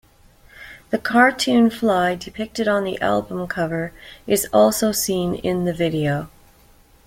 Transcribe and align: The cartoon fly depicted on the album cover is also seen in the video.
The 0.89 0.97
cartoon 0.97 1.69
fly 1.69 2.15
depicted 2.15 2.67
on 2.67 2.83
the 2.85 2.99
album 3.01 3.45
cover 3.45 3.93
is 4.25 4.47
also 4.51 4.91
seen 4.91 5.35
in 5.35 5.65
the 5.65 5.73
video. 5.75 6.31